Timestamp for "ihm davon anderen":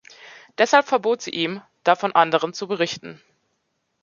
1.29-2.53